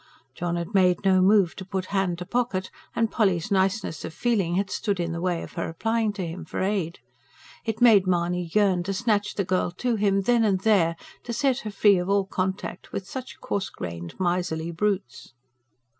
[0.33, 4.55] John had made no move to put hand to pocket; and Polly's niceness of feeling
[4.55, 6.97] had stood in the way of her applying to him for aid.
[7.65, 10.95] It made Mahony yearn to snatch the girl to him, then and there;
[11.25, 15.33] to set her free of all contact with such coarse grained, miserly brutes.